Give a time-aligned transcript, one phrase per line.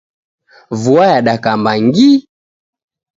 [0.81, 2.11] Vua yadakamba ngi!